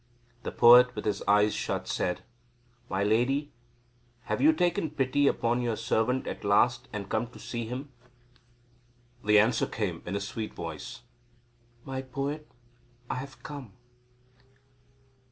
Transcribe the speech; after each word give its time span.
The 0.41 0.51
poet, 0.51 0.95
with 0.95 1.05
his 1.05 1.21
eyes 1.27 1.53
shut, 1.53 1.87
said; 1.87 2.21
"My 2.89 3.03
lady, 3.03 3.51
have 4.23 4.41
you 4.41 4.51
taken 4.51 4.89
pity 4.89 5.27
upon 5.27 5.61
your 5.61 5.75
servant 5.75 6.25
at 6.25 6.43
last 6.43 6.87
and 6.91 7.07
come 7.07 7.27
to 7.27 7.37
see 7.37 7.67
him?" 7.67 7.91
The 9.23 9.37
answer 9.37 9.67
came 9.67 10.01
in 10.07 10.15
a 10.15 10.19
sweet 10.19 10.55
voice 10.55 11.01
"My 11.85 12.01
poet, 12.01 12.47
I 13.11 13.15
have 13.17 13.43
come." 13.43 13.73